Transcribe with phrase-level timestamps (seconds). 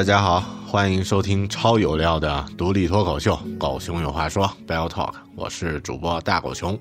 [0.00, 6.80] 大家好，欢迎收听超有料的独立脱口秀《狗熊有话说》Bell Talk，我是主播大狗熊。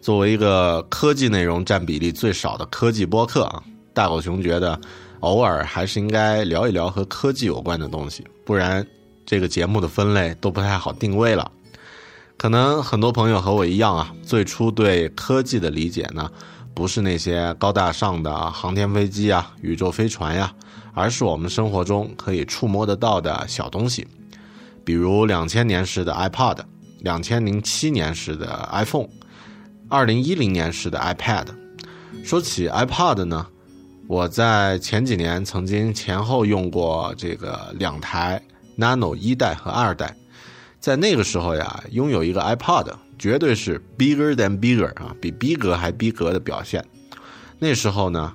[0.00, 3.62] 作为一个科技内容占比例最少的科技播客啊，
[3.94, 4.76] 大狗熊觉得
[5.20, 8.84] 偶尔还是应该聊一聊和科技有关的东西，不然
[9.24, 11.48] 这个节目的分类都不太好定位了。
[12.36, 16.28] 可能很多朋友和我一样啊，最初对科技的理解呢，
[16.74, 20.52] 不是那些高大上的航天飞机啊、宇宙飞船呀。
[20.96, 24.08] 而是我们生活中可以触摸得到的小东西，
[24.82, 26.58] 比如两千年时的 iPod，
[27.00, 29.06] 两千零七年时的 iPhone，
[29.90, 31.48] 二零一零年时的 iPad。
[32.24, 33.46] 说起 iPod 呢，
[34.08, 38.40] 我在前几年曾经前后用过这个两台
[38.78, 40.16] Nano 一代和二代，
[40.80, 46.82] 在那个时候呀，拥有一个 iPod 绝对是 bigger than bigger 啊，比逼格还逼格的表现。
[47.58, 48.32] 那时候呢。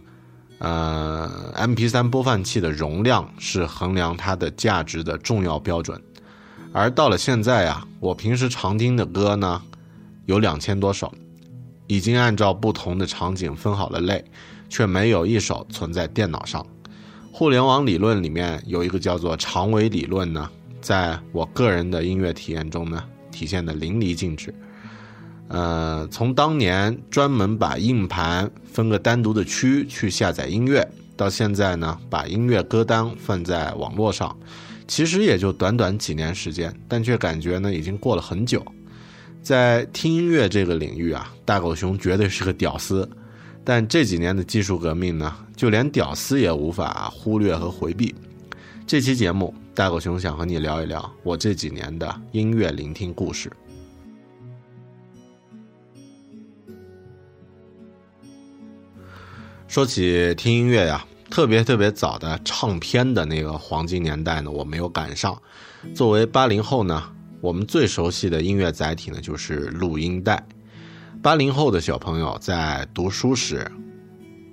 [0.61, 5.99] 呃，MP3 播放器的容量是衡量它的价值的重要标准，
[6.71, 9.59] 而到了现在啊，我平时常听的歌呢，
[10.27, 11.11] 有两千多首，
[11.87, 14.23] 已经按照不同的场景分好了类，
[14.69, 16.63] 却没有一首存在电脑上。
[17.31, 20.47] 互联网理论里面有一个叫做长尾理论呢，
[20.79, 24.53] 在我个人的音乐体验中呢，体现的淋漓尽致。
[25.53, 34.33] 呃，从当年专门把硬盘分个单独的区去下载音乐，到现在呢，把音乐歌单放在网络上，
[34.87, 38.65] 其实也就短短几年时间，但却感觉呢，已经过了很久。
[39.43, 43.09] 在听音乐这个领域啊，大狗熊绝对是个屌丝，
[43.65, 48.15] 但这几年的技术革命呢，就连屌丝也无法忽略和回避。
[48.87, 53.51] 这期节目，大狗熊想和你聊一聊我这几年的音乐聆听故事。
[59.71, 65.41] 说起听音乐呀，特别特别早的唱片的那个黄金年代呢，我没有赶上。
[65.95, 67.01] 作为八零后呢，
[67.39, 70.45] 我们最熟悉的音乐载体呢就是录音带。
[71.21, 73.65] 八零后的小朋友在读书时，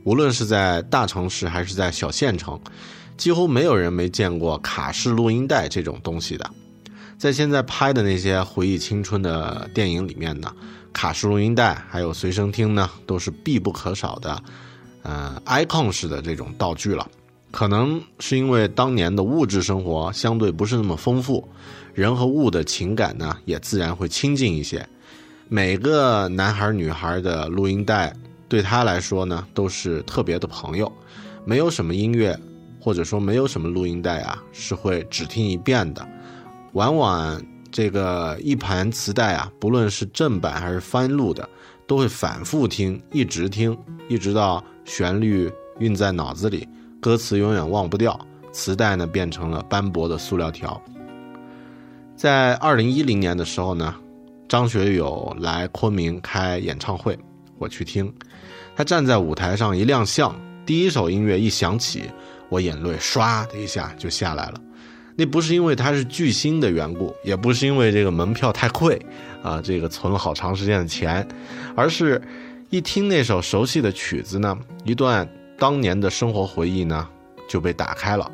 [0.04, 2.56] 无论是在大城市还是在小县城，
[3.16, 6.48] 几乎没有人没见过卡式录音带这种东西的。
[7.18, 10.54] 在现在拍的那些回忆青春的电影里面呢，
[10.92, 14.40] 卡式录音带还有随身听呢，都是必不可少的。
[15.02, 17.08] 呃，icon 式的这种道具了，
[17.50, 21.48] 可能是因为当年的物质生活相对不是那么丰富，
[21.94, 24.86] 人和物的情感呢也自然会亲近一些。
[25.48, 28.12] 每个男孩女孩的录音带
[28.48, 30.92] 对他来说呢都是特别的朋友，
[31.46, 32.38] 没有什么音乐
[32.78, 36.06] 或者说没有什么录音带啊是会只听一遍的，
[36.72, 37.42] 往往
[37.72, 41.48] 这个一盘磁带啊，不论是正版还是翻录的，
[41.86, 43.74] 都会反复听，一直听，
[44.08, 44.62] 一直到。
[44.88, 45.48] 旋律
[45.78, 46.66] 印在脑子里，
[47.00, 48.18] 歌词永远忘不掉。
[48.50, 50.82] 磁带呢变成了斑驳的塑料条。
[52.16, 53.94] 在二零一零年的时候呢，
[54.48, 57.16] 张学友来昆明开演唱会，
[57.58, 58.12] 我去听，
[58.74, 62.04] 他站在舞台上一亮相，第一首音乐一响起，
[62.48, 64.60] 我眼泪唰的一下就下来了。
[65.14, 69.00] 那不是因为他是巨星的缘故，也不是因为这个门票太贵
[69.42, 71.26] 啊，这个存了好长时间的钱，
[71.76, 72.20] 而是
[72.70, 75.26] 一听那首熟悉的曲子呢，一段
[75.58, 77.08] 当年的生活回忆呢
[77.48, 78.30] 就被打开了。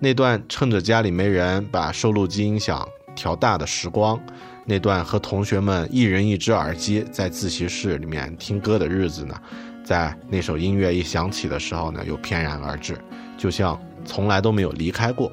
[0.00, 4.20] 那段趁着家里没人把收录机音响调大的时光，
[4.64, 9.40] 那段和同学们一人一只耳机在自习室里面听歌的日子呢，
[9.84, 12.98] 在那首音乐一响起的时候呢，又翩然而至，
[13.38, 15.30] 就像从来都没有离开过。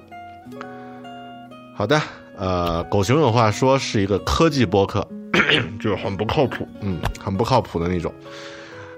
[1.75, 1.99] 好的，
[2.37, 5.05] 呃，狗熊有话说是一个科技播客，
[5.79, 8.13] 就很不靠谱，嗯，很不靠谱的那种。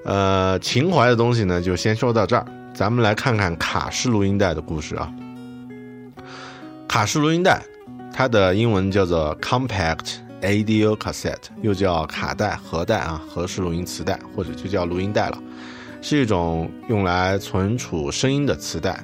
[0.04, 2.46] 呃，情怀的东西呢，就先说到这儿。
[2.74, 5.12] 咱们来看看卡式录音带的故事啊。
[6.88, 7.62] 卡式录音带，
[8.14, 15.38] 它的英文叫做 Compact Audio Cassette，又叫卡带、盒带啊，盒式录音磁带，或者就叫录音带了，
[16.02, 19.04] 是一种用来存储声音的磁带，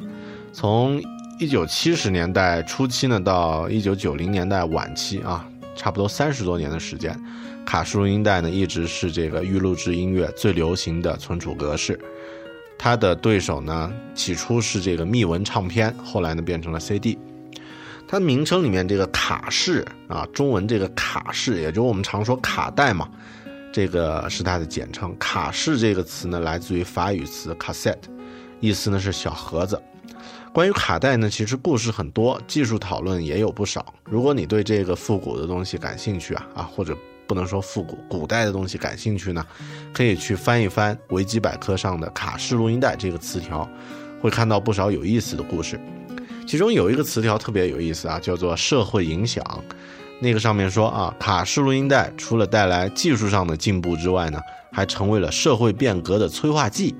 [0.54, 1.02] 从。
[1.40, 5.44] 一九七十年代初期呢，到一九九零年代晚期啊，
[5.76, 7.20] 差不多三十多年的时间，
[7.66, 12.00] 卡式录音带呢一直是这个预录制音乐最流行的存储格式。
[12.78, 17.18] 它的对手呢，起初是这个密文唱片，后来呢变成了 CD。
[18.08, 23.08] 它名称里面这个卡式啊，中文这个卡式，也就是我们常说卡带嘛，
[23.72, 25.16] 这个是它的简称。
[25.18, 28.02] 卡式这个词呢，来自于法语词 cassette，
[28.62, 29.82] 意思呢是小盒子。
[30.54, 33.94] 关于卡带呢，其实故事很多，技术讨论也有不少。
[34.04, 39.46] 如果你对这个复古的东西感兴趣啊啊，或者不能说复古，古代的东西感兴趣呢，
[39.94, 43.68] 可以去翻一翻维基百科上的“卡式录音带”这个词条，
[44.22, 45.80] 会看到不少有意思的故事。
[46.46, 49.44] 其中有一个词条特别有意思啊，叫做“社会影响”。
[50.20, 54.40] 那个上面说啊，卡式录音带除了带来技术上的进步之外呢，
[54.74, 56.94] 还成为了社会变革的催化剂。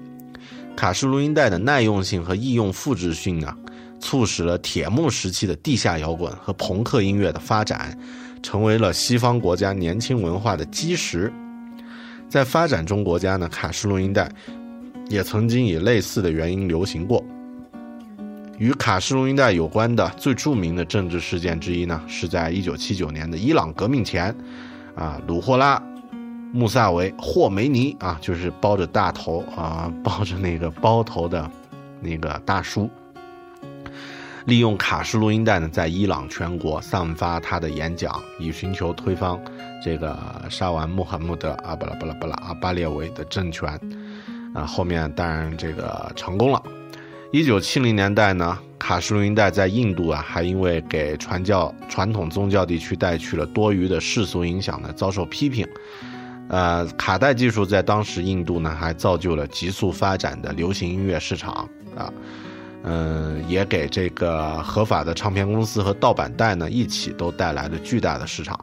[0.76, 3.56] 卡式录音带的耐用性和易用复制性呢，
[4.00, 7.96] 促使了铁幕时期的地下摇滚和朋克音乐的发展，
[8.42, 11.32] 成为了西方国家年轻文化的基石。
[12.28, 14.32] 在发展中国家呢，卡式录音带
[15.10, 17.24] 也曾经以类似的原因流行过。
[18.58, 24.36] 与卡式录音带有关的最著名的政治事件之一呢，是在一九七九年的伊朗革命前，
[24.96, 25.82] 啊，鲁霍拉。
[26.54, 31.50] 穆萨维·霍梅尼啊，就是包着大头啊，包着那个包头的，
[32.02, 32.90] 那个大叔，
[34.46, 39.42] 利用卡式录音带呢，在伊朗全国散发他的演讲，以寻求推翻
[39.82, 40.18] 这个
[40.50, 43.70] 沙完穆罕默德啊，巴拉巴拉巴拉阿巴列维的政权
[44.54, 44.66] 啊。
[44.66, 46.62] 后面当然这个成功了。
[47.32, 55.66] 一九七零年代呢，卡式录音带在印度啊，还因为给传教传统宗教地区带去了多余的世俗影响呢，遭受批评。
[56.52, 61.66] 呃，卡带技术在当时印度呢，还造就了急速发展的流行音乐市场
[61.96, 62.12] 啊，
[62.84, 68.60] 嗯，也给这个合法的唱片公司和盗版带呢一起都带来了巨大的市场。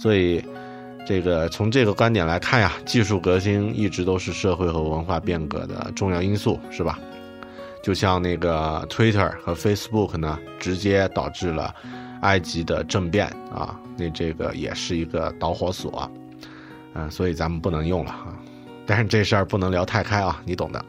[0.00, 0.44] 所以，
[1.06, 6.98] 这个从这个观点来看呀，技术革新一直都是社会和文化变革的重要因素，是吧？
[7.84, 11.72] 就像那个 Twitter 和 Facebook 呢，直接导致了
[12.22, 16.10] 埃及的政变啊，那这个也是一个导火索。
[16.94, 18.34] 嗯，所以咱们不能用了哈，
[18.86, 20.84] 但是这事儿不能聊太开啊，你懂的。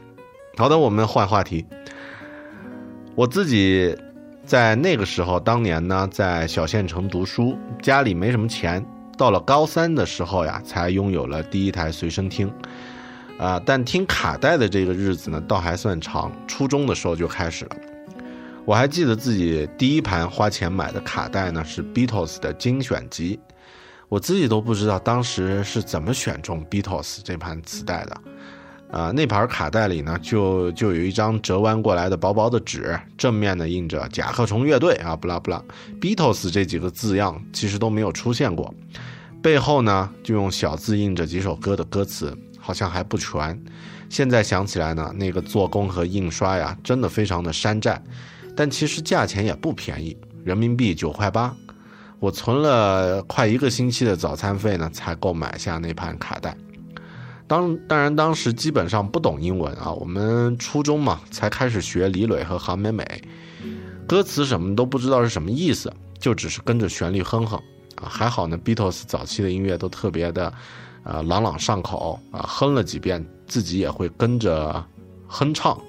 [0.58, 1.66] 好的，我们换话题。
[3.16, 3.96] 我自己
[4.46, 8.86] 在那个时候，当年呢，在小县城读书，家里没什么钱，
[9.18, 12.52] 到了高三的时候呀，才拥有了第一台随身听。
[13.38, 17.76] 啊，但听卡带的这个日子呢，倒还算长，初中的时候就开始了。
[18.66, 23.40] 我还记得自己第一盘花钱买的卡带呢，是 Beatles 的精选集。
[24.10, 28.22] 我自己都不知道当时是怎么选中 Beatles 这盘磁带的，
[28.92, 35.64] 啊，那盘卡带里呢，就就有一张折弯过来的薄薄的纸，正面呢印着甲壳虫乐队啊，不拉不拉
[36.02, 38.74] ，Beatles 这几个字样其实都没有出现过，
[39.44, 43.62] 背后呢就用小字印着几首歌的歌词，好像还不全。
[44.10, 48.02] 现在想起来呢，那个做工和印刷呀，真的非常的山寨，
[48.56, 51.56] 但其实价钱也不便宜，人民币九块八。
[52.20, 56.56] 我存了快一个星期的早餐费呢，才购买下那盘卡带。
[57.48, 63.04] 当当然当时基本上不懂英文啊，我们初中嘛，才开始学李磊和韩美美，
[64.08, 67.58] 歌词什么都不知道是什么意思，就只是跟着旋律哼哼
[67.96, 68.08] 啊。
[68.08, 70.54] 还好呢，Beatles 早期的音乐都特别的，
[71.04, 74.86] 呃，朗朗上口啊，哼了几遍，自己也会跟着
[75.26, 75.80] 哼唱。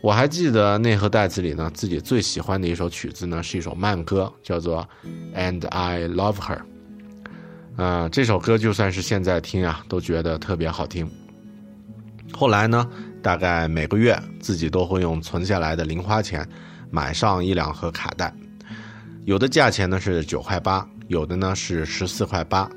[0.00, 4.88] 我还记得那盒袋子里呢，自己最喜欢的一首曲子呢，是一首慢歌，叫做
[5.36, 6.56] 《And I Love Her》。
[7.76, 11.10] 呃，这首歌就算是现在听啊，都觉得特别好听。
[12.32, 12.88] 后来呢，
[13.22, 16.48] 大概每个月自己都会用存下来的零花钱
[16.90, 18.32] 买上一两盒卡带，
[19.24, 22.70] 有的价钱呢是九块八，有的呢是十四块八，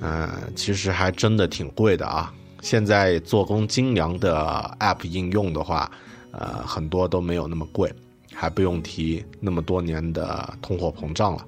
[0.00, 2.32] 嗯，其实还真的挺贵的啊。
[2.62, 5.90] 现在做工精良的 App 应用的话，
[6.32, 7.92] 呃，很多都没有那么贵，
[8.32, 11.44] 还不用提那么多年的通货膨胀了。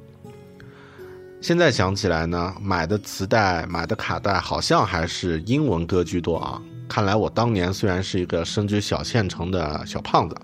[1.40, 6.62] 现在想起来呢，买的磁带、买的卡带好像还是英文歌居多啊。
[6.88, 10.36] 看来我当年虽然是一个身居小县城的小胖子，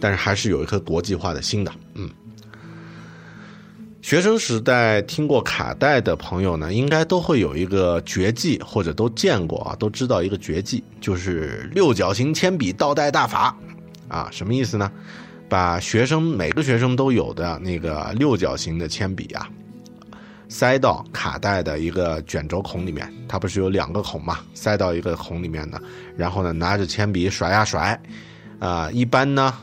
[0.00, 1.70] 但是还是有一颗国际化的心的。
[1.94, 2.08] 嗯，
[4.00, 13.54] 学生时代听过卡带的朋友呢，应该都会有一个绝技，或者都见过啊，都知道一个绝技，就是六角形铅笔倒带大法
[14.10, 14.28] 啊。
[14.30, 14.92] 什么意思呢？
[15.48, 19.48] 把学生每个学生都有的那个六角形的铅笔啊。
[20.48, 24.40] 塞到卡带的一个卷轴孔里面，它不是有两个孔嘛？
[24.52, 25.80] 塞到一个孔里面的，
[26.16, 28.00] 然后呢，拿着铅笔甩呀甩，
[28.58, 29.54] 啊，一般呢，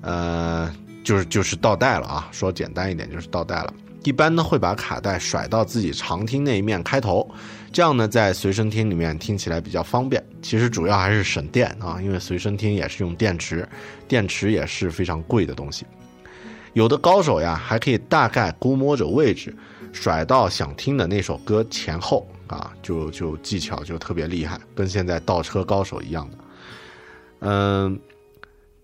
[0.00, 0.74] 呃，
[1.04, 2.26] 就是就是倒带了啊。
[2.32, 3.74] 说简单一点，就是倒带了。
[4.02, 7.30] 一般呢，会把卡带甩到自己常听那一面开头，
[7.74, 10.24] 这样呢，在随身听里面听起来比较方便。
[10.40, 13.68] 其实主要还是省电啊，因为随身听也是用电池，
[14.06, 15.84] 电池也是非常贵的东西。
[16.72, 19.52] 有的高手呀，还可以大概估摸着位置。
[19.92, 26.38] 甩到想听的那首歌前后啊，就就技巧就特别厉害，跟现在倒车高手一样的。
[27.40, 27.98] 嗯，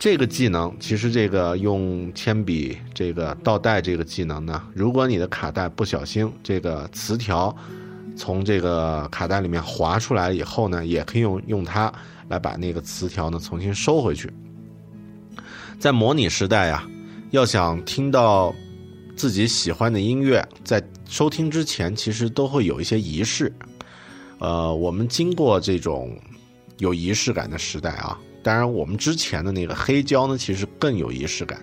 [0.01, 7.57] 这个技能其实这个用铅笔这个倒带这个技能呢，如果你的卡带不小心这个磁条
[8.21, 11.91] 从这个卡带里面滑出来以后呢，也可以用用它
[12.29, 14.31] 来把那个磁条呢重新收回去。
[15.79, 16.87] 在模拟时代呀，
[17.31, 18.55] 要想听到。
[19.17, 23.53] 自己喜欢的音乐，在收听之前，其实都会有一些仪式。
[24.39, 26.19] 呃，我们经过这种
[26.79, 31.63] 有仪式感的时代啊，当然，我们之前的那个黑胶呢，其实更有仪式感。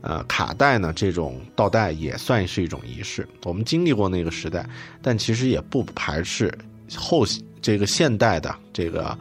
[0.00, 3.28] 呃，卡带呢，这种倒带也算是一种仪式。
[3.44, 4.68] 我们经历过那个时代，
[5.02, 6.52] 但其实也不排斥
[6.96, 7.24] 后
[7.60, 9.18] 这个现代的这个。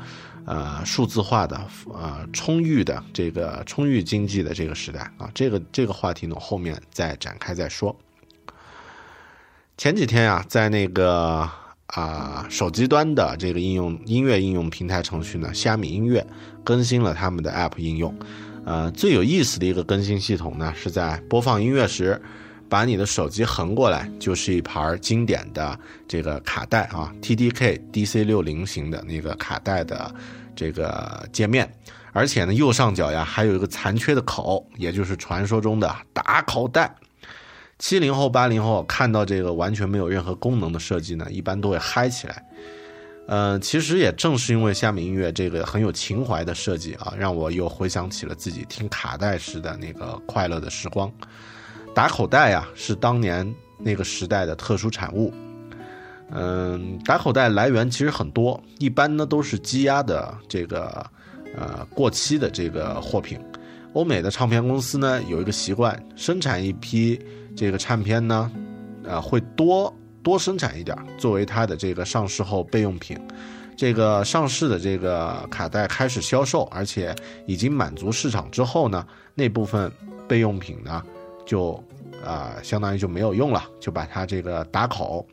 [0.50, 1.62] 呃，数字化的，
[1.94, 7.94] 呃，充裕的这个充裕经济的这个时代啊，这个这个话题呢，后面再展开再说。
[9.76, 11.50] 前几天啊，在那个
[11.88, 16.26] 啊手机端的这个应用音乐应用平台程序呢，虾米音乐
[16.64, 18.18] 更新了他们的 App 应用。
[18.68, 22.22] 呃，最有意思的一个更新系统呢，是在播放音乐时。
[22.70, 30.14] 把你的手机横过来，就是一盘经典的这个卡带啊，TDK DC 六零型的那个卡带的
[30.54, 31.74] 这个界面，
[32.12, 36.94] 而且呢，右上角呀还有一个残缺的口，也就是传说中的打口袋。
[37.80, 42.44] 七零后、八零后看到这个完全没有任何功能的设计呢，一般都会嗨起来。
[43.28, 51.12] 嗯，其实也正是因为虾米音乐这个很有情怀的设计啊，让我又回想起了自己听卡带时的那个快乐的时光。
[51.94, 55.34] 打口袋呀，是当年那个时代的特殊产物。
[56.32, 61.06] 嗯，打口袋来源其实很多，一般呢都是积压的这个
[61.56, 63.38] 呃过期的这个货品。
[63.94, 67.20] 欧美的唱片公司呢有一个习惯，生产一批
[67.58, 68.50] 这个唱片呢，
[69.04, 69.94] 呃会多
[70.28, 73.18] 多生产一点，作为它的这个上市后备用品。
[73.78, 77.16] 这个上市的这个卡带开始销售，而且
[77.46, 79.90] 已经满足市场之后呢，那部分
[80.28, 81.02] 备用品呢。
[81.46, 81.82] 就，
[82.26, 85.26] 啊，相当于就没有用了，就把它这个打口，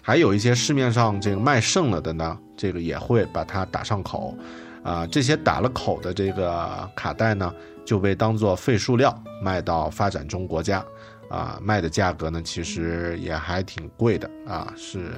[0.00, 4.34] 还有一些市面上这个卖剩了的呢，这个也会把它打上口，
[4.82, 7.52] 啊，这些打了口的这个卡带呢，
[7.84, 10.82] 就被当做废塑料卖到发展中国家，
[11.28, 15.12] 啊，卖的价格呢其实也还挺贵的啊，是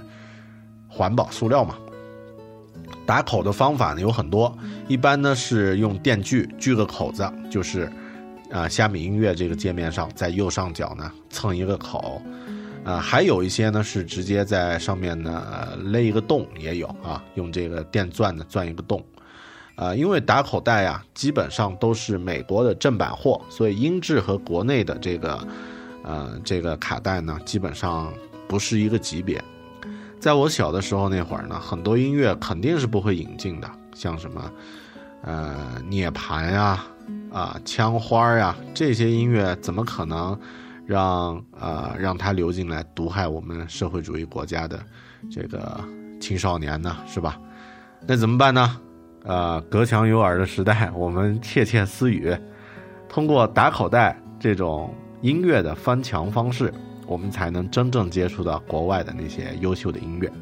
[0.88, 1.76] 环保塑料嘛。
[3.06, 4.56] 打口的方法呢有很多，
[4.88, 7.90] 一般呢是用电锯锯个口子，就是。
[8.52, 12.20] 啊，虾米音乐这个界面上，在右上角呢蹭一个口，
[12.82, 19.04] 啊，还有一些呢是直接在上面呢勒一个洞，也有啊，用这个电钻呢钻一个洞，
[19.76, 25.38] 啊，因为打口袋呀基本上都是美国的正版货，所以音质和国内的这个，
[26.02, 28.12] 呃，这个卡带呢基本上
[28.48, 29.42] 不是一个级别。
[30.18, 34.50] 在我小的时候那会儿呢，很多音乐肯定是不会引进的，像什么，
[35.22, 36.84] 呃，涅槃呀。
[37.32, 40.36] 啊，枪花呀，这些音乐怎么可能
[40.84, 44.80] 让呃让它流进来毒害我们社会主义国家的
[45.30, 45.80] 这个
[46.20, 46.96] 青少年呢？
[47.06, 47.40] 是吧？
[48.04, 48.80] 那怎么办呢？
[49.22, 52.36] 呃，隔墙有耳的时代，我们窃窃私语，
[53.08, 54.92] 通过打口袋这种
[55.22, 56.72] 音乐的翻墙方式，
[57.06, 60.32] 我们才能真正接触到国外的那些优秀的音乐。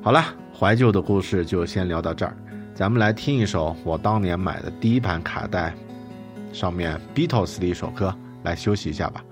[0.00, 0.22] 好了，
[0.56, 2.36] 怀旧的故事就先聊到这儿，
[2.72, 5.74] 咱们来听一首我当年买的第一盘卡带，
[6.52, 8.14] 上面 Beatles 的一首歌，
[8.44, 9.24] 来休息一下吧。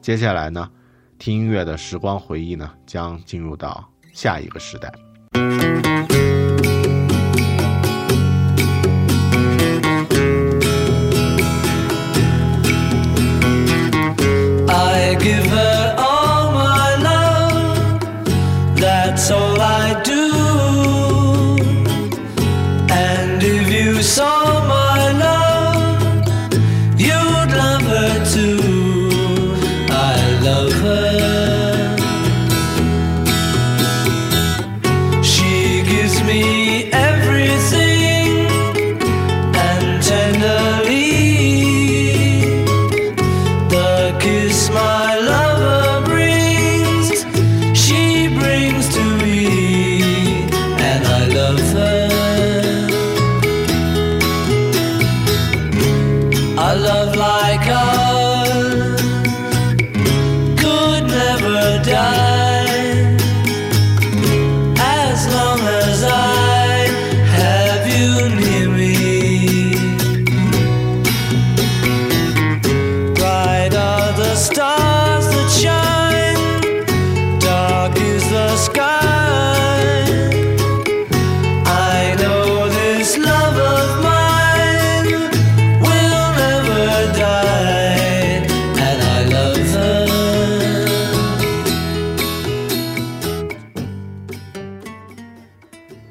[0.00, 0.70] 接下来呢，
[1.18, 6.29] 听音乐的时光回忆呢，将进入到下一个时代。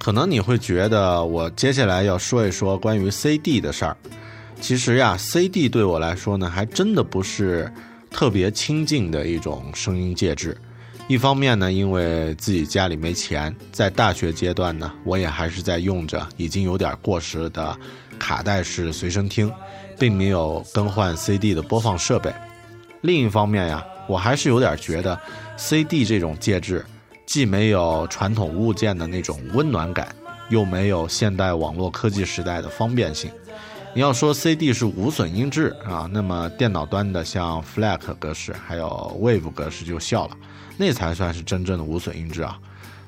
[0.09, 3.95] 可能你会觉得我接下来要说一说关于 CD 的事儿。
[4.59, 7.71] 其实呀，CD 对我来说呢，还真的不是
[8.09, 10.57] 特别亲近的一种声音介质。
[11.07, 17.77] 一方面呢，因为自己家里没钱，在大学阶段呢，我也还是在用着已经有点过时的
[18.17, 19.53] 卡带式随身听，
[19.99, 22.33] 并没有更换 CD 的播放设备。
[23.01, 25.15] 另一方面呀，我还是有点觉得
[25.55, 26.83] CD 这种介质，
[27.29, 30.15] 既没有传统物件的那种温暖感，
[30.49, 33.29] 又没有现代网络科技时代的方便性。
[33.93, 38.87] 你要说 CD 是无损音质啊，那么电脑端的像 FLAC 格式还有
[39.21, 40.35] WAVE 格式就笑了，
[40.75, 42.57] 那才算是真正的无损音质啊。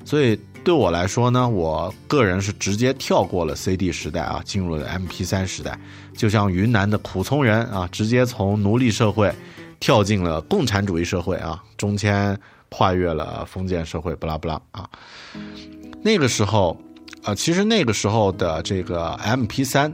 [0.06, 5.76] 所以对我来说呢，我个人是直接跳过了 CD 时代啊，进入了 MP3 时代，
[6.16, 9.34] 就像云南的苦葱人啊，直接从奴隶社会
[9.80, 12.40] 跳进了共产主义社会啊，中间
[12.72, 14.90] 跨越了封建社会，不拉不拉啊。
[16.02, 16.76] 那个时候，
[17.24, 19.94] 呃，其实那个时候的这个 MP3，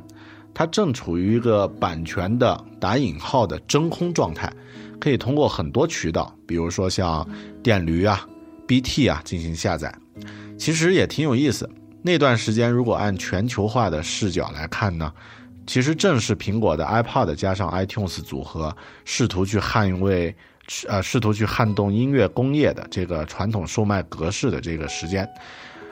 [0.53, 4.51] 它正处于一个版权的打引号的真空状态，
[4.99, 7.27] 可以通过很多渠道，比如说像
[7.61, 8.25] 电驴啊、
[8.67, 9.93] BT 啊进行下载。
[10.57, 11.69] 其实也挺有意思。
[12.03, 15.11] 那段时间，如果按全球化的视角来看呢，
[15.65, 20.33] 其实正是苹果的 iPod 加上 iTunes 组合，试图去捍卫，
[20.87, 25.27] 呃，试图去撼动音乐工业的这个传统售卖格式的这个时间。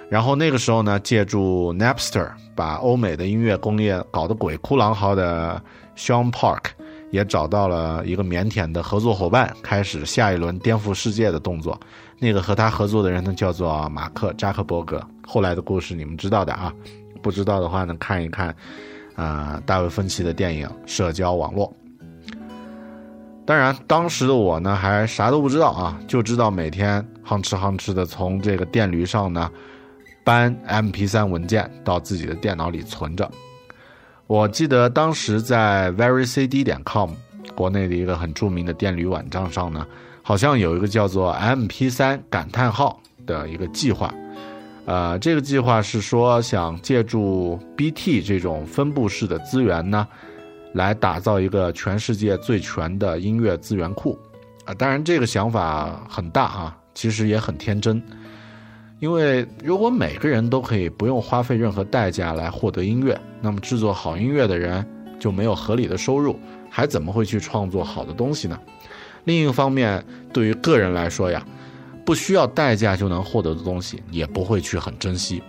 [0.10, 5.60] 然后那个时候呢，借助 Napster 把欧美的音乐工业搞得鬼哭狼嚎的
[5.98, 6.66] Sean Park，
[7.10, 11.80] 也找到了一个腼腆的合作伙伴，开始下一轮颠覆世界的动作。
[12.20, 15.02] 那个和他合作的人呢，叫做马克扎克伯格。
[15.26, 16.72] 后来的故事你们知道的啊，
[17.24, 18.56] 不知道的话呢，看一看，
[19.16, 21.68] 啊、大卫芬奇的电影《社交网络》。
[23.46, 29.52] 当然，当时的我呢，还啥都不知道啊，就知道每天哼哧哼哧的从这个电驴上呢，
[30.24, 33.30] 搬 MP3 文件到自己的电脑里存着。
[34.26, 37.12] 我记得当时在 verycd 点 com
[37.54, 39.86] 国内的一个很著名的电驴网站上呢，
[40.24, 44.12] 好像有一个叫做 MP3 感叹号的一个计划。
[44.86, 50.08] 呃，这个计划是说想借助 BT 这种分布式的资源呢，
[50.76, 54.20] 来打造一个全世界最全的音乐资源库。
[54.66, 58.02] 啊、当然这个想法很大啊，其实也很天真。
[59.00, 64.86] 因为如果每个人都可以不用花费任何代价来获得音乐，那么制作好音乐的人
[65.20, 68.60] 就没有合理的收入，还怎么会去创作好的东西呢？
[69.26, 71.46] 另一方面，对于个人来说呀，
[72.06, 75.42] 不需要代价就能获得的东西，也不会去很珍惜。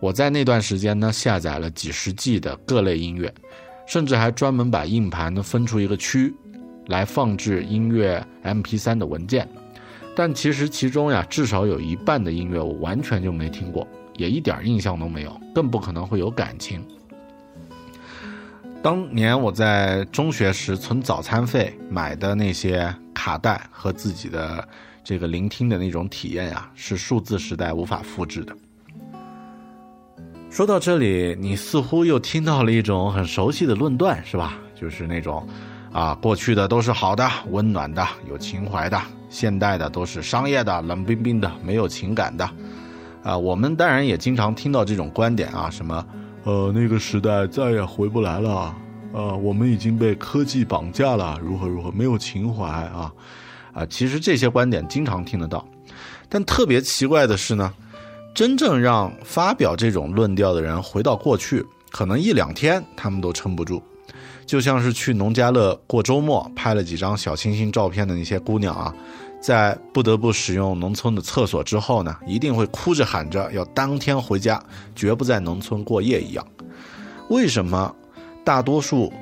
[0.00, 3.32] 我在那段时间呢，下载了几十 G 的各类音乐，
[3.86, 6.34] 甚至还专门把硬盘呢分出一个区，
[6.86, 9.48] 来放置音乐 MP3 的文件。
[10.14, 16.84] 但其实其中呀，至少有一半的音乐我完全就没听过，也一点印象都没有，更不可能会有感情。
[18.82, 24.66] 当年我在中学时存早餐费买的那些卡带和自己的
[25.04, 28.54] 这个聆听的那种体验呀，是数字时代无法复制的。
[30.52, 34.58] 说到这里，你似乎又听到了一种很熟悉的论断，是吧？
[34.78, 35.48] 就是那种，
[35.90, 42.46] 啊，过去的都是好的、温暖的、有情怀的，现代的都是商业的、冷冰冰的、没有情感的。
[43.22, 46.06] 啊，我们当然也经常听到这种观点啊，什么，
[46.44, 48.76] 呃，那个时代再也回不来了，
[49.14, 53.10] 呃，我们已经被科技绑架了，如何如何，没有情怀啊，
[53.72, 55.66] 啊，其实这些观点经常听得到，
[56.28, 57.72] 但特别奇怪的是呢。
[58.34, 63.82] 真正让发表这种论调的人回到过去，可能一两天他们都撑不住。
[64.46, 68.94] 就像是去农家乐过周末，拍了几张小清新照片的那些姑娘啊，
[69.40, 74.62] 在不得不使用农村的厕所之后呢，一定会哭着喊着要当天回家，
[74.96, 76.44] 绝不在农村过夜一样。
[77.28, 77.94] 为什么
[78.44, 79.12] 大多数，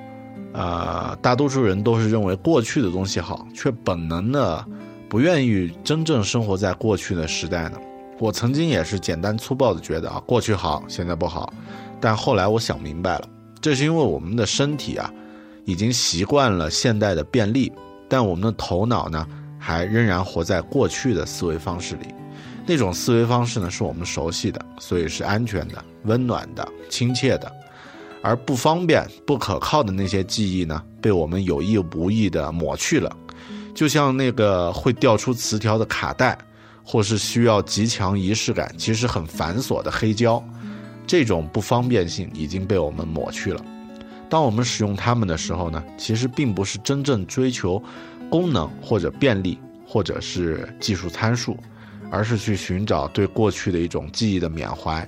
[0.53, 4.65] 呃，大多数人都是认为过去的东西好，却本能的
[5.09, 7.79] 不愿意真正生活在过去的时代呢？
[8.21, 11.51] 我曾经也是简单粗暴的觉得啊，过去好，现在不好。
[11.99, 13.27] 但后来我想明白了，
[13.63, 15.11] 这是因为我们的身体啊，
[15.65, 17.73] 已经习惯了现代的便利，
[18.11, 19.27] 但我们的头脑呢，
[19.59, 22.09] 还仍然活在过去的思维方式里。
[22.67, 27.51] 那种思维方式呢，是我们熟悉的，所以是安全的、温暖的、亲切的。
[28.23, 33.11] 而不方便、不可靠的那些记忆呢，被我们有意无意的抹去了，
[33.75, 36.37] 就像那个会掉出词条的卡带。
[36.85, 40.43] 或是需要极强仪式感、其实很繁琐的黑胶，
[41.07, 43.65] 这种不方便性已经被我们抹去了。
[44.29, 47.83] 当我们使用它们的时候呢，其实并不是真正追求
[48.31, 51.57] 功能或者便利，或者是技术参数，
[52.11, 55.07] 而是去寻找对过去的一种记忆的缅怀。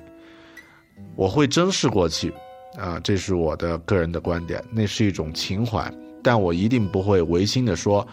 [1.14, 2.32] 我会珍视过去，
[2.76, 8.06] 啊，这是我的个人的观点，那是一种情怀，但我一定不会违心的说。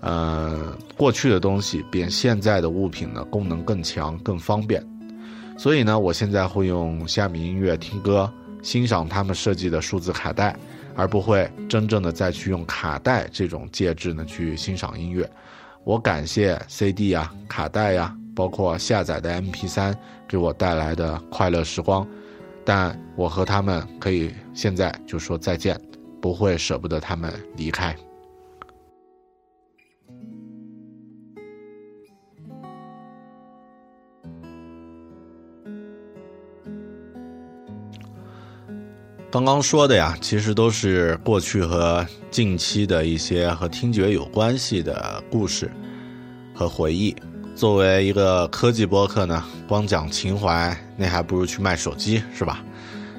[0.00, 4.80] 呃，过去的东西比现在的物品呢功能更强、更方便，
[5.56, 8.32] 所以呢，我现在会用虾米音乐听歌，
[8.62, 10.56] 欣赏他们设计的数字卡带，
[10.94, 15.28] 而不会真正的再去用卡带这种介质呢去欣赏音乐。
[15.82, 19.94] 我感谢 CD 呀、卡带呀，包括下载的 MP3
[20.28, 22.06] 给我带来的快乐时光，
[22.64, 25.80] 但我和他们可以现在就说再见，
[26.20, 27.96] 不会舍不得他们离开。
[39.38, 45.70] 刚刚说的呀，其实都是过去和近期的一些和听觉有关系的故事
[46.52, 47.14] 和回忆。
[47.54, 52.64] 作为一个科技播客呢，光讲情怀，那还不如去卖手机，是吧？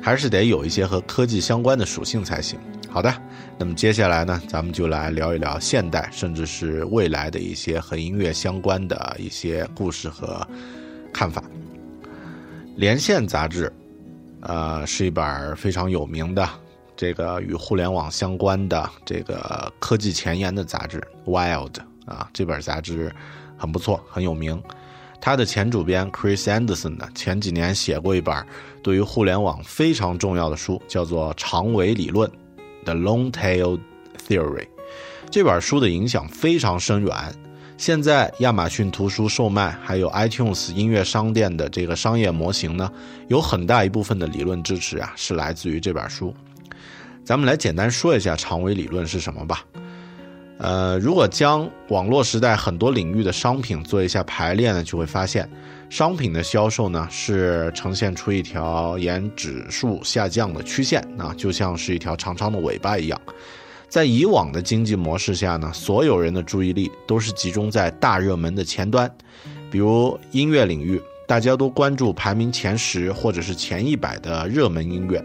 [0.01, 2.59] 还是得有一些和科技相关的属性才行。
[2.89, 3.15] 好的，
[3.57, 10.45] 那么接下来呢，咱们就来聊一聊现代甚至是未来的一些和音乐相关的一些故事和
[11.13, 11.41] 看法。
[12.75, 13.71] 连线杂志。
[14.41, 16.47] 呃，是一本非常有名的
[16.95, 21.71] 这个与互联网相关的这个科技前沿的杂志《Wild》
[22.05, 23.13] 啊，这本杂志
[23.57, 24.61] 很不错，很有名。
[25.21, 28.45] 他的前主编 Chris Anderson 呢，前几年写过一本
[28.81, 32.29] 对于互联网非常重要的书，叫做《长尾理论》
[32.85, 33.79] （The Long Tail
[34.27, 34.67] Theory）。
[35.29, 37.13] 这本书的影响非常深远。
[37.79, 42.91] 现在亚马逊图书售卖，还有 iTunes 音乐商店的这个商业模型呢，
[43.29, 46.35] 有很大一部分的理论支持啊，是来自于这本书。
[47.23, 49.63] 咱们来简单说一下长尾理论是什么吧。
[50.57, 55.49] 呃，如果将网络时代很多领域的商品做一下排列呢，就会发现，
[55.89, 63.17] 商品的销售呢是呈现出一条沿指数下降的曲线啊，就像是一条长长的尾巴一样。
[63.89, 69.11] 在以往的经济模式下呢，所有人的注意力都是集中在大热门的前端，
[69.71, 75.23] 比如音乐领域，大家都关注排名前十或者是前一百的热门音乐。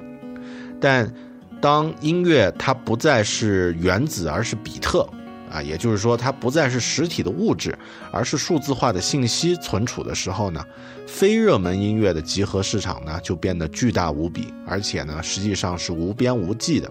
[0.80, 1.12] 但
[1.60, 5.06] 当音乐它不再是原子，而是比特，
[5.50, 7.78] 啊，也就是说它不再是实体的物质，
[8.10, 10.64] 而是数字化的信息存储的时候呢，
[11.06, 16.90] 非热门音乐的集合市场呢就变得巨大无比，而且呢实际上是无边无际的。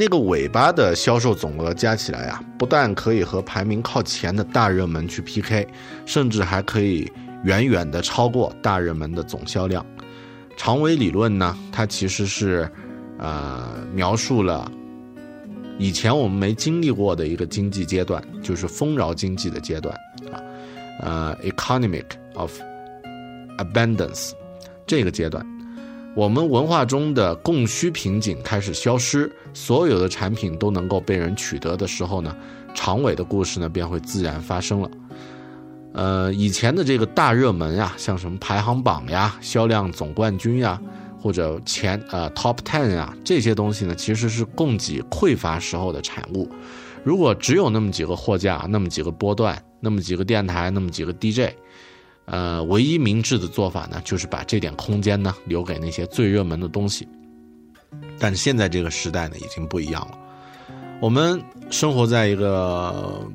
[0.00, 5.66] 那个尾巴的销售总额加起来啊，不但可以和排名靠前的大热门去 PK，
[6.06, 7.10] 甚至还可以
[7.42, 9.84] 远远的超过大热门的总销量。
[10.56, 12.70] 长尾理论呢，它其实是，
[13.18, 14.70] 呃，描述了
[15.78, 19.92] 以前我们没经历过的一个经济阶段，就是丰饶经济的阶段
[20.32, 20.38] 啊，
[21.00, 22.56] 呃，economic of
[23.58, 24.30] abundance
[24.86, 25.44] 这个阶段。
[26.18, 32.36] 我们文化中的供需瓶颈开始消失，所有的产品都能够被人取得的时候呢，
[32.74, 34.90] 长尾的故事呢便会自然发生了。
[35.92, 40.82] 呃，以前的这个大热门呀，像什么排行榜呀、销量总冠军呀，
[41.22, 46.50] 或者前呃 top ten 呀，这些东西呢，其实是供给匮乏时候的产物。
[47.04, 51.52] 如果只有那么几个货架、那么几个波段、那么几个电台、那么几个 DJ，
[52.30, 57.08] 呃，唯一明智的做法呢，就是把这点空间呢留给那些最热门的东西。
[58.18, 60.18] 但是现在这个时代呢，已经不一样了。
[61.00, 63.26] 我们生活在一个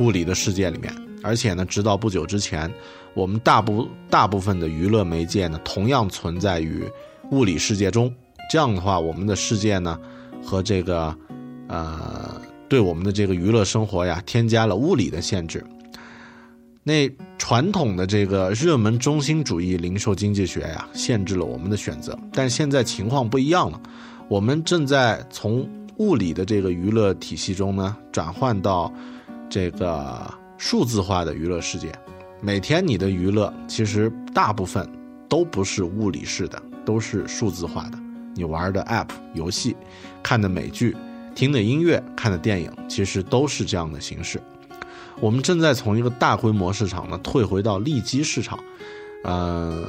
[0.00, 2.72] 物理的世界里面，而且呢，直到不久之前，
[3.14, 6.82] 我们大部大部分的娱乐媒介呢，同样存在于
[7.30, 8.12] 物理世界中。
[8.50, 9.96] 这样的话，我们的世界呢，
[10.42, 11.16] 和这个
[11.68, 15.64] 呃，对我们的这个娱乐生活呀，添加了物理的限制。
[16.90, 22.18] 那传统的这个热门中心主义零售经济学呀，限制了我们的选择。
[22.32, 23.80] 但现在情况不一样了，
[24.26, 25.64] 我们正在从
[25.98, 28.92] 物理的这个娱乐体系中呢，转换到
[29.48, 31.92] 这个数字化的娱乐世界。
[32.40, 34.84] 每天你的娱乐其实大部分
[35.28, 37.98] 都不是物理式的，都是数字化的。
[38.34, 39.76] 你玩的 App 游戏、
[40.24, 40.96] 看的美剧、
[41.36, 44.42] 听的音乐、看的电影，其实都是这样的形式。
[45.20, 48.58] 我们正在从一个大规模市场呢退回到利基市场，
[49.22, 49.84] 呃，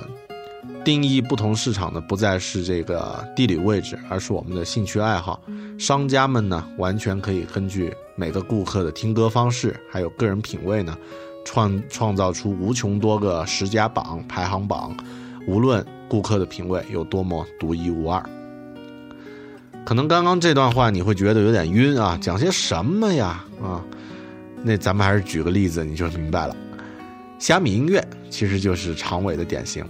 [0.83, 5.41] 定义不同市场呢不再是这个地理位置，而是我们的兴趣爱好。
[5.79, 10.95] 商家们呢完全可以根据每个顾客的听歌方式，还有个人品味呢，
[11.45, 14.95] 创创造出无穷多个十佳榜、排行榜，
[15.47, 18.21] 无论顾客的品味有多么独一无二。
[19.83, 23.81] 可能刚刚这段话你会觉得有点晕啊，讲些什么呀啊？
[24.63, 26.55] 那咱们还是举个例子，你就明白了。
[27.39, 29.83] 虾米音乐其实就是长尾的典型。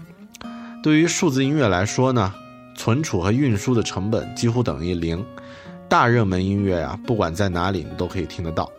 [0.81, 2.33] 对于数字音乐来说呢，
[2.75, 5.23] 存储和运输的成本几乎等于零。
[5.89, 8.71] 大热门音乐啊，不管在哪里你都可以听得到。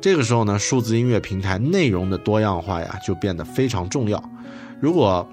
[0.00, 4.22] 这个时候呢，数字音乐平台内容的多样化呀，就变得非常重要。
[4.80, 5.24] 如果，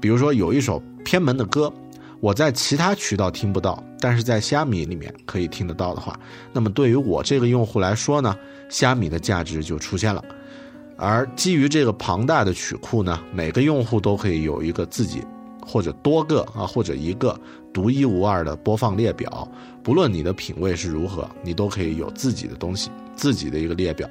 [0.00, 1.70] 比如说有一首偏门的歌，
[2.22, 6.16] 我在其他渠道听不到，但是在虾米里面可以听得到的话，
[6.52, 8.32] 那么对于我这个用户来说呢，
[8.68, 10.24] 虾米的价值就出现了。
[10.96, 15.24] 而基于这个庞大的曲库呢，每个用户都可以有一个自己
[15.66, 17.36] 或者多个啊或者一个
[17.72, 19.48] 独一无二的播放列表，
[19.82, 24.08] 不论你的品味是如何，你都可以有自己的东西，自己的一个列表。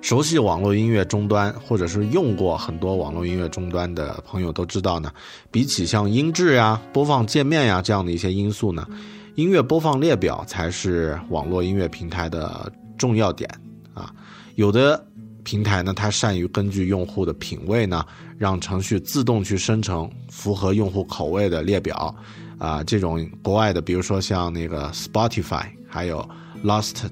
[0.00, 5.12] 熟悉网络音乐终端，或者是用过很多网络音乐终端的朋友都知道呢，
[5.50, 8.86] 比起像音质呀、播放界面呀这样的一些因素呢，
[9.34, 13.48] 音乐播放列表才是网络音乐平台的重要点
[13.94, 14.12] 啊。
[14.54, 15.04] 有的
[15.42, 18.04] 平台呢，它善于根据用户的品味呢，
[18.36, 22.14] 让程序自动去生成符合用户口味的列表
[22.58, 22.82] 啊。
[22.84, 26.28] 这种国外的，比如说像那个 Spotify，还有
[26.64, 27.06] Lost。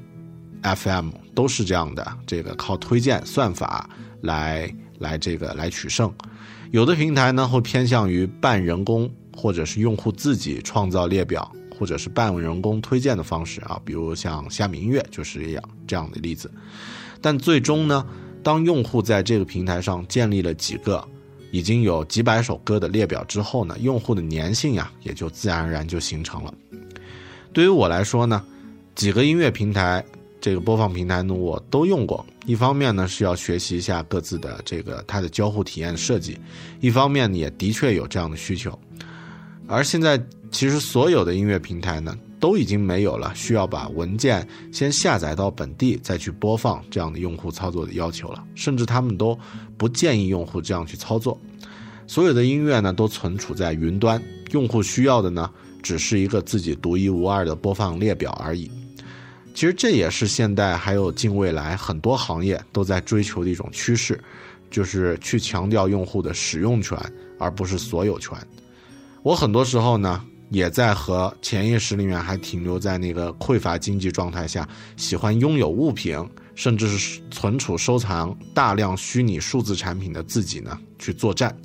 [0.63, 3.89] FM 都是这样的，这个靠推荐算法
[4.23, 6.11] 来来这个来取胜。
[6.73, 16.51] 有的平台呢会偏向于半人工或者是用户自己创造列表，或者是半人工推荐的方式啊，比如像虾米音乐就是一样这样的例子。
[17.21, 18.05] 但最终呢，
[18.43, 21.07] 当用户在这个平台上建立了几个
[21.51, 26.55] 已经有几百首歌的列表之后呢，用户的粘性呀也就自然而然就形成了。
[27.53, 28.43] 对于我来说呢，
[28.95, 30.03] 几个音乐平台。
[30.47, 32.25] 这个播放平台呢，我都用过。
[32.45, 36.39] 一方面呢是要学习一下各自的这个它的交互体验设计，
[36.81, 38.79] 一方面呢也的确有这样的需求。
[39.67, 49.37] 而现在其实所有的音乐平台呢，都已经没有了需要把文件先下载到本地再去播放这样的用户操作的要求了，甚至他们都
[49.77, 51.37] 不建议用户这样去操作。
[52.07, 55.51] 所有的音乐呢都存储在云端，用户需要的呢
[55.83, 58.71] 只是一个自己独一无二的播放列表而已。
[59.57, 64.21] 其实这也是现代还有近未来很多行业都在追求的一种趋势，
[64.71, 66.95] 就是去强调用户的使用权，
[67.39, 68.37] 而不是所有权。
[69.23, 76.23] 我很多时候呢，也在和潜意识里面还停留在那个匮乏经济状态下，喜欢拥有物品，
[76.55, 81.57] 甚至是存储收藏大量虚拟数字产品的自己呢去作战。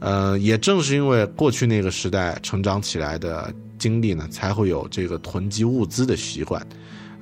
[0.00, 6.66] 呃，也正是因为过去那个时代成长起来的经历呢，才会有这个囤积物资的习惯。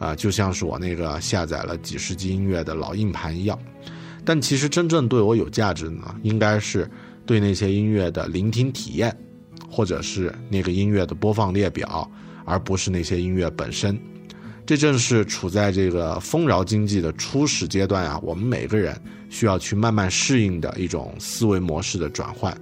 [0.02, 3.56] 啊，就像是我那个下载了几十 G 音乐的老硬盘一样，
[4.24, 6.90] 但其实真正对我有价值的呢，应该是
[7.24, 9.16] 对那些音乐的聆听体验，
[9.70, 12.10] 或者是那个音乐的播放列表，
[12.44, 13.96] 而不是那些音乐本身。
[14.66, 22.56] 这正是处在这个丰饶经济的初始阶段啊，我们每个人需要去慢慢适应的一种思维模式的转换。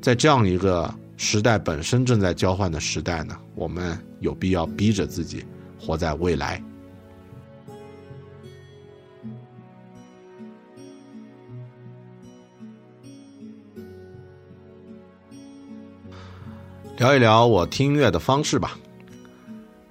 [0.00, 5.44] 在这样一个时代本身正在交换的时代呢，我们有必要逼着自己。
[5.84, 6.62] 活在未来。
[16.96, 18.78] 聊一聊我听音乐的方式吧。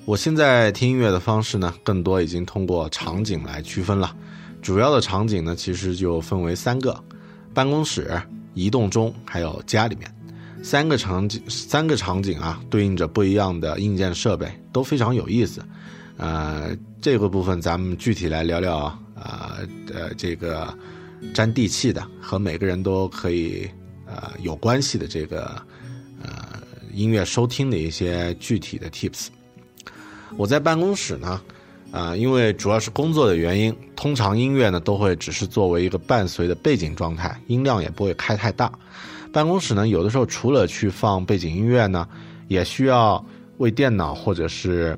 [0.06, 4.16] 我现在听音乐的方式呢更多已经通过场景来区分了。
[4.62, 6.98] 主要的场景呢其实就分为三个
[7.54, 8.22] 办公室
[8.54, 10.23] 移动中还有家里面。
[10.64, 15.62] 三个场景，三个场景啊，对应着不一样的硬件设备，都非常有意思。
[16.18, 18.78] 呃，这个部分咱们具体来聊聊
[19.14, 19.58] 啊，
[19.94, 20.74] 呃，这个
[21.34, 23.70] 沾地气的，和每个人都可以
[24.08, 25.62] 呃有关系的这个
[26.22, 26.62] 呃
[26.94, 29.28] 音乐收听的一些具体的 tips。
[30.38, 31.42] 我在办公室呢，
[31.94, 38.72] 啊、因为主要是工作的原因，通常音乐呢都会只是作为一个伴随的背景状态，音量也不会开太大。
[39.32, 42.08] 办公室呢，有的时候除了去放背景音乐呢，
[42.48, 43.24] 也需要
[43.60, 44.98] 为电脑或者是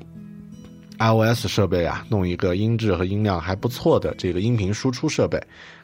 [0.98, 5.38] iOS 设备啊弄一个音质和音量还不错的这个音频输出设备，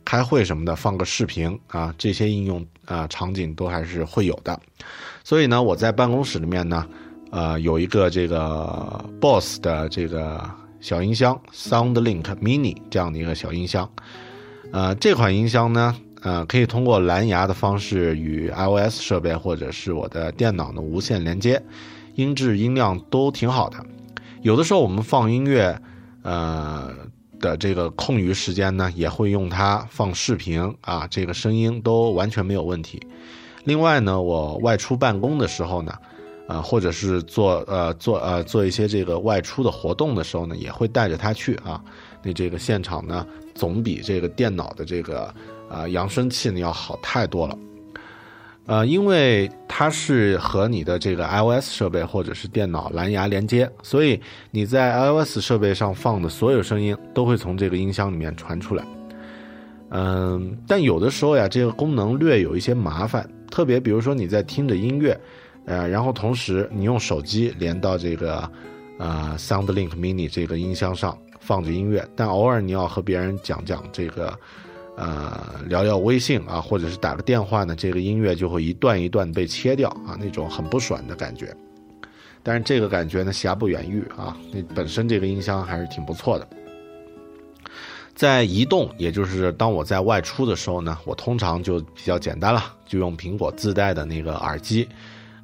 [0.06, 4.58] 开会什么的放个视频啊，这些应用啊场景都还是会有的。
[5.22, 6.86] 所以呢，我在办公室里面呢，
[7.30, 10.50] 呃，有一个这个 BOSS 的这个
[10.82, 13.88] 小音箱 SoundLink Mini 这样的一个小音箱，
[14.72, 21.62] 呃，这款音箱呢，呃，可以通过蓝牙的方式与 iOS 设备或者是我的电脑呢无线连接，
[22.16, 23.78] 音质音量都挺好的。
[24.42, 25.80] 有的时候我们放音乐，
[26.22, 26.90] 呃
[27.38, 33.00] 的这个空余时间呢，也会用它放视频啊，这个声音都完全没有问题。
[33.62, 35.94] 另外呢，我外出办公的时候呢，
[36.52, 41.82] 呃，或者是做呃做呃做一些这个外出的活动的时候呢，也会带着它去啊。
[42.22, 45.32] 那这个现场呢，总比这个电脑的这个
[45.70, 47.58] 呃扬声器呢要好太多了。
[48.66, 58.84] 呃，因为它是和你的这个 iOS 设备或者是电脑蓝牙连接，所以你在 iOS 设备上放的所有声音都会从这个音箱里面传出来。
[59.88, 65.18] 嗯，但有的时候呀，这个功能略有一些麻烦，特别比如说你在听着音乐，
[65.64, 68.50] 呃，然后同时你用手机连到这个
[68.98, 74.38] 呃 SoundLink Mini 这个音箱上放着音乐，但偶尔你要和别人讲讲这个。
[74.94, 81.56] 呃，聊聊微信啊，或者是打个电话呢，这个音乐就会一段一段被切掉啊，那种很不爽的感觉。
[82.42, 86.46] 但是这个感觉呢，瑕不掩瑜啊，那本身这个音箱还是挺不错的。
[88.14, 94.86] 在移动，也就是当我在外出的时候呢，我通常就比较简单了，就用苹果自带的那个耳机，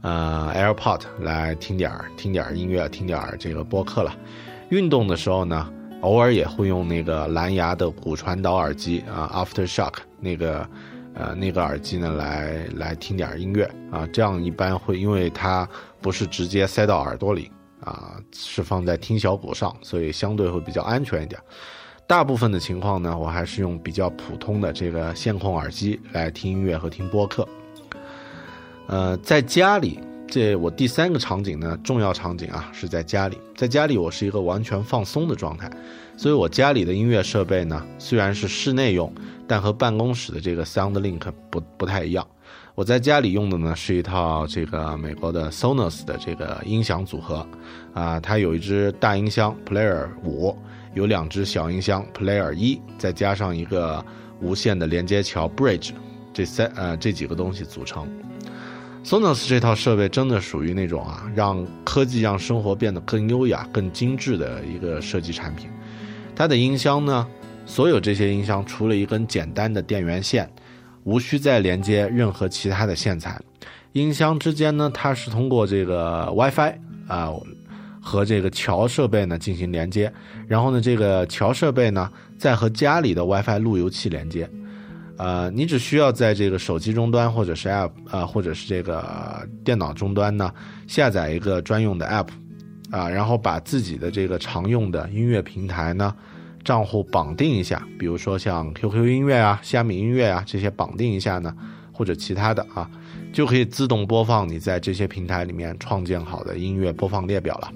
[0.03, 4.15] 呃，AirPod 来听点儿听点儿音乐，听点儿这个播客了。
[4.71, 5.73] 运动的时候呢。
[6.03, 10.65] 偶尔也会用那个蓝牙的骨传导耳机啊，AfterShock 那个，
[11.15, 15.69] 呃，那个耳机呢，来来听点音乐啊，这样一般会，因为它
[16.01, 21.41] 不是直接塞到耳朵里啊，是放在听小骨上，所以相对会比较安全一点。
[22.07, 27.45] 大部分的情况呢，我还是用比较普通的这个线控耳机来听音乐和听播客。
[28.89, 30.01] 呃，在家里。
[30.31, 33.39] 这我第三个场景呢，重要场景啊，是在家里。
[33.57, 35.71] 在家里，我是一个完全放松的状态，
[36.19, 39.11] 所以我家里的音乐设备呢，虽然是室内用，
[39.47, 42.27] 但和办公室的这个 SoundLink 不不太一样。
[42.75, 47.47] 我在家里用的呢，是一套这个美国的 Sonos 的这个音响组合，
[47.95, 50.55] 啊，它有一只大音箱 Player 五，
[50.93, 54.05] 有两只小音箱 Player 一，再加上一个
[54.43, 55.93] 无线的连接桥 Bridge，
[56.35, 58.07] 这三呃这几个东西组成。
[59.05, 65.69] Sonos 这套设备真的属于那种啊，让科技让生活变得更优雅、更精致的一个设计产品。
[66.37, 67.27] 它的音箱呢，
[67.65, 70.51] 所有这些音箱除了一根简单的电源线，
[71.05, 73.41] 无需再连接任何其他的线材。
[73.93, 76.75] 音箱之间呢，它是通过这个 WiFi
[77.07, 77.33] 啊
[78.03, 80.13] 和这个桥设备呢进行连接，
[80.47, 84.49] 然后呢，这个桥设备呢再和家里的 WiFi 路由器连接。
[85.19, 90.55] 呃，你只需要在这个手机终端或者是 App 啊，或者是这个电脑终端呢，
[90.87, 92.29] 下载一个专用的 App，
[92.91, 96.15] 啊，然后把自己的这个常用的音乐平台呢
[96.63, 101.53] 账户绑定一下，比如说像 QQ 音乐啊、虾米音乐啊这些绑定一下呢，
[101.93, 102.89] 或者其他的啊，
[103.33, 107.73] 就可以自动播放你在这些平台里面创建好的音乐播放列表了。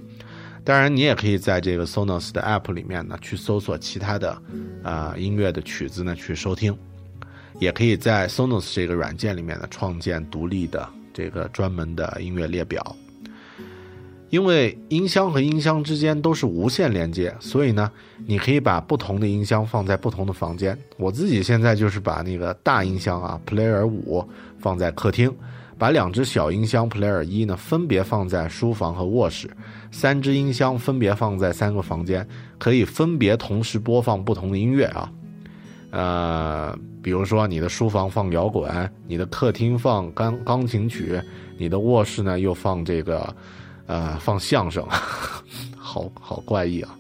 [0.63, 4.41] 当然，你也可以在这个 Sonos 的 App 里面呢去搜索其他的
[4.85, 6.73] 啊音乐的曲子呢去收听。
[7.63, 12.97] 也可以在 Sonos 这个软件里面呢创建独立的这个专门的音乐列表。
[14.31, 17.89] 因为音箱和音箱之间都是无线连接，所以呢，
[18.27, 20.77] 你可以把不同的音箱放在不同的房间。
[20.97, 24.27] 我自己现在就是把那个大音箱啊，Player 五
[24.59, 25.33] 放在客厅，
[25.79, 29.49] 把两只小音箱 Player 一呢分别放在书房和卧室，
[29.93, 32.27] 三只音箱分别放在三个房间，
[32.59, 35.13] 可以分别同时播放不同的音乐啊。
[35.93, 41.21] 呃，比如说你的书房放摇滚，你的客厅放钢钢琴曲，
[41.59, 43.37] 你的卧室呢又放这个，
[43.87, 44.83] 呃，放相声，
[45.77, 46.97] 好好怪异啊。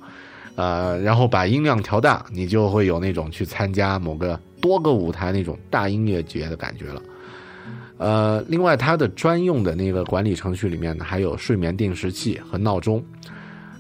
[0.56, 7.02] 呃，然后把音量调大，你就会有那种去参加某个多个舞台那种大音乐节的感觉了。
[7.96, 13.02] 呃，另外它的专用的那个管理程序里面呢，还有睡眠定时器和闹钟。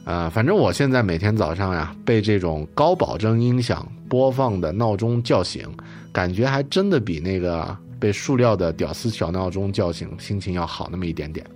[0.04, 5.66] 呃，反正我现在每天早上呀，被这种高保真音响播放的闹钟叫醒，
[6.12, 11.46] 感觉还真的比那个被塑料的屌丝小闹钟叫醒心情要好那么一点点。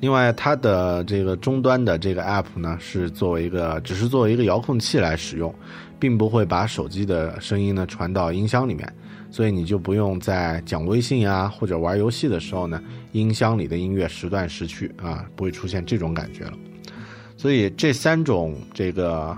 [0.00, 5.54] 另外，它的这个终端的这个 app 呢，是作为一个只是作为一个遥控器来使用，
[5.98, 8.86] 并不会把手机的声音呢传到音箱里面，
[9.30, 12.78] 所以你就不用在讲微信啊或者玩游戏的时候呢，
[13.12, 16.52] 音箱里的音乐时断时续啊，不会出现这种感觉了。
[17.38, 19.34] 所以这三种这个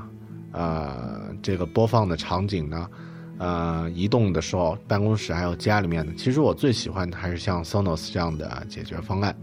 [0.57, 2.91] 呃这个播放的场景呢，
[3.39, 9.37] 呃，移动的时候，办公室还有家里面的，其实我最喜欢的还是像 Sonos 这样的解决方案。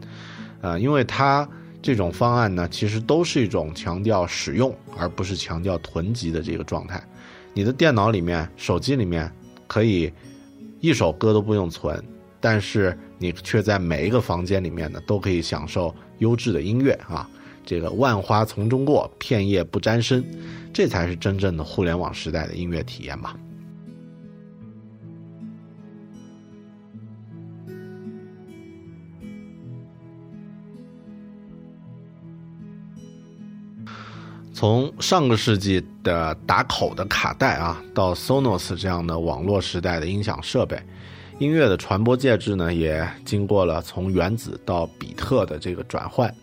[0.61, 1.47] 呃，因为它
[1.81, 7.01] 这种方案呢，其实都是一种强调使用，而不是强调囤积的这个状态。
[7.53, 9.31] 你的电脑里面、手机里面
[9.67, 10.11] 可以
[10.79, 12.03] 一首歌都不用存，
[12.39, 17.29] 但是你却在每一个房间里面呢，都可以享受优质的音乐啊。
[17.65, 20.21] 这个万花丛中过，片叶不沾身，
[20.73, 23.37] 这才是真正的互联网时代的音乐体验吧。
[34.51, 40.81] 从上个世纪的打口的卡带啊，到 Sonos 这样的网络时代的音响设备，
[41.37, 46.33] 音乐的传播介质呢，也经过了从原子到比特的这个转换。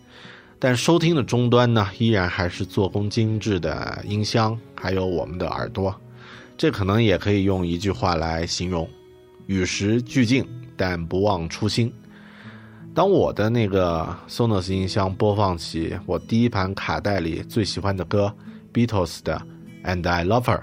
[0.63, 5.99] 但收听的终端呢，依然还是做工精致的音箱，还有我们的耳朵。
[6.55, 8.87] 这可能也可以用一句话来形容：
[9.47, 10.47] 与时俱进，
[10.77, 11.91] 但不忘初心。
[12.93, 18.31] 当我的那个 Sonos 音箱播放起我第一盘卡带里最喜欢的歌
[18.71, 19.41] Beatles 的
[19.83, 20.59] 《And I Love Her》，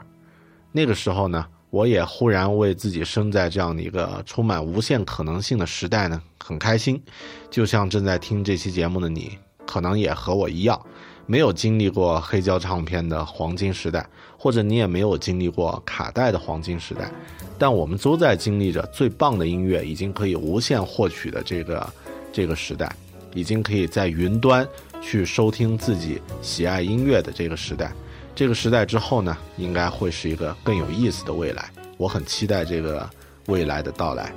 [0.70, 7.02] 那个时候呢，我也忽然为自己生在这样的一个充满无限可能性的时代呢，很开心。
[7.50, 9.36] 就像正在听这期节目的你，
[9.68, 10.80] 可能也和我一样，
[11.26, 14.08] 没有经历过黑胶唱片的黄金时代，
[14.38, 17.12] 或者你也没有经历过卡带的黄金时代，
[17.58, 21.86] 但我们都在经历着最棒的音乐已经可以无限获取的这个。
[22.30, 22.94] 这个时代，
[23.34, 24.68] 已经可以在云端
[25.00, 27.90] 去收听自己喜爱音乐的这个时代。
[28.34, 31.70] 这个时代之后呢，应该会是一个更有意思的未来。
[31.96, 33.08] 我很期待这个
[33.46, 34.30] 未来的到来。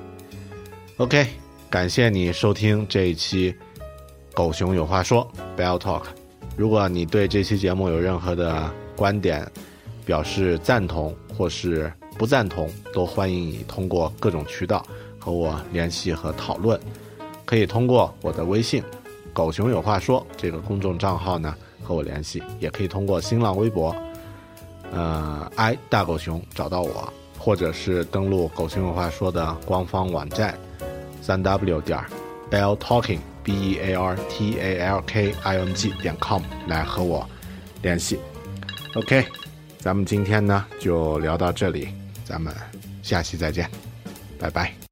[0.98, 1.28] OK，
[1.70, 3.52] 感谢你收听这一期
[4.34, 5.28] 《狗熊有话说》
[5.62, 6.04] Bell Talk。
[6.56, 9.50] 如果你对这期节目有任何的观点，
[10.06, 14.86] 表示赞同或是不赞同，都欢迎你通过各种渠道
[15.20, 16.80] 和我联系和讨论。
[17.46, 18.82] 可以通过我的微信
[19.34, 21.54] “狗熊有话说”这个公众账号呢
[21.84, 23.94] 和我联系，也可以通过新浪微博，
[24.92, 30.58] 呃，i 大狗熊找到我，或者是登录“狗熊有话说”的官方网站，
[31.22, 32.00] 三 w 点
[32.50, 36.42] bell talking b e a r t a l k i n g 点 com
[36.68, 37.28] 来和我
[37.82, 38.20] 联系。
[38.96, 39.26] OK，
[39.78, 41.90] 咱们今天呢就聊到这里，
[42.26, 42.54] 咱们
[43.02, 43.70] 下期再见，
[44.38, 44.91] 拜拜。